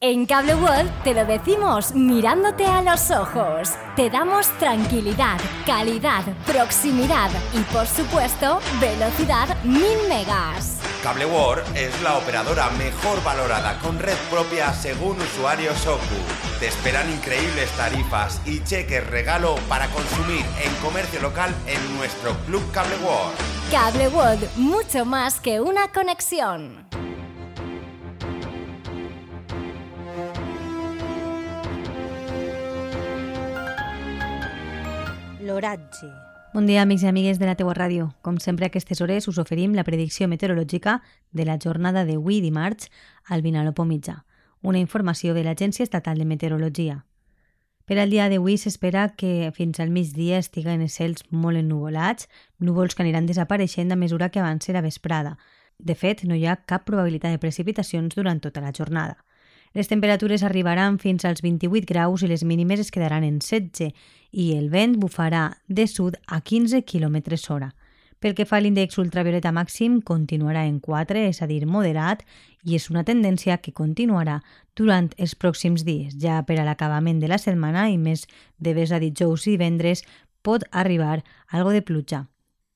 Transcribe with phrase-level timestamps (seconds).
[0.00, 3.72] En Cable World te lo decimos mirándote a los ojos.
[3.96, 10.78] Te damos tranquilidad, calidad, proximidad y por supuesto velocidad 1000 megas.
[11.02, 15.98] Cable World es la operadora mejor valorada con red propia según usuarios Soku.
[16.60, 22.62] Te esperan increíbles tarifas y cheques regalo para consumir en comercio local en nuestro Club
[22.70, 23.36] Cable World.
[23.72, 26.86] Cable World, mucho más que una conexión.
[35.48, 36.08] L'oratge.
[36.52, 38.10] Bon dia, amics i amigues de la teua ràdio.
[38.20, 40.98] Com sempre, a aquestes hores us oferim la predicció meteorològica
[41.32, 42.90] de la jornada d'avui dimarts
[43.32, 44.18] al Vinalopó mitjà,
[44.60, 46.98] una informació de l'Agència Estatal de Meteorologia.
[47.88, 52.28] Per al dia d'avui s'espera que fins al migdia estiguen els cels molt ennuvolats,
[52.60, 55.38] núvols que aniran desapareixent a mesura que avanci la vesprada.
[55.78, 59.16] De fet, no hi ha cap probabilitat de precipitacions durant tota la jornada.
[59.74, 63.92] Les temperatures arribaran fins als 28 graus i les mínimes es quedaran en 16
[64.32, 67.74] i el vent bufarà de sud a 15 km hora.
[68.18, 72.24] Pel que fa a l'índex ultravioleta màxim, continuarà en 4, és a dir, moderat,
[72.66, 74.40] i és una tendència que continuarà
[74.74, 76.16] durant els pròxims dies.
[76.18, 78.26] Ja per a l'acabament de la setmana i més
[78.58, 80.02] de ves a dijous i divendres
[80.42, 81.22] pot arribar
[81.52, 82.24] algo de pluja.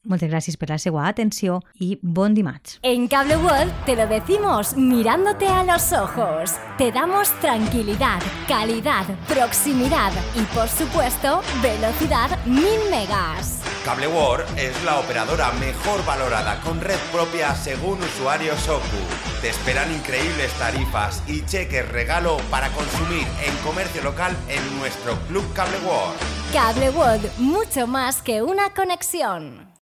[0.03, 2.81] Moltes gràcies per la seva atenció i bon dimarts.
[2.83, 6.57] En Cable World te lo decimos mirándote a los ojos.
[6.77, 13.61] Te damos tranquilidad, calidad, proximidad y por supuesto velocidad 1000 megas.
[13.85, 19.03] Cable World es la operadora mejor valorada con red propia según usuarios Soku.
[19.41, 25.45] Te esperan increíbles tarifas y cheques regalo para consumir en comercio local en nuestro Club
[25.55, 26.19] Cable World.
[26.53, 29.72] Cable World, mucho más que una conexión.